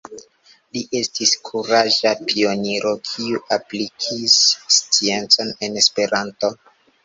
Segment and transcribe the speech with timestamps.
[0.77, 4.41] Li estis kuraĝa pioniro kiu aplikis
[4.81, 6.55] sciencon en Esperanto.